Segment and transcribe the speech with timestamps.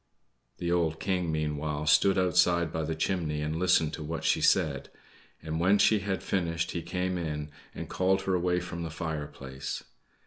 [0.57, 4.89] The old King, meanwhile, stood outside by the chimney and listened to what she said;
[5.43, 9.83] and when she had finished he came in, and called her away from the fireplace.